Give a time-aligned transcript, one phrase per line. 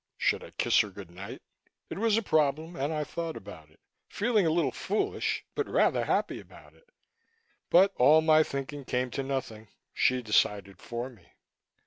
[0.17, 1.43] Should I kiss her good night?
[1.91, 6.05] It was a problem, and I thought about it, feeling a little foolish but rather
[6.05, 6.89] happy about it.
[7.69, 9.67] But all my thinking came to nothing.
[9.93, 11.27] She decided for me.